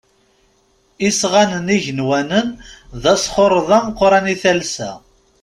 [1.07, 2.47] Isɣanen igenwanen
[3.01, 4.91] d asxurreḍ ameqqran i talsa.